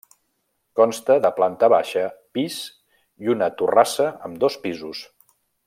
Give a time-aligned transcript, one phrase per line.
[0.79, 2.05] Consta de planta baixa,
[2.37, 2.57] pis
[3.27, 5.05] i una torrassa amb dos pisos.